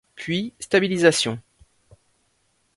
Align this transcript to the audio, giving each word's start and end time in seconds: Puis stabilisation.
Puis 0.15 0.55
stabilisation. 0.59 1.37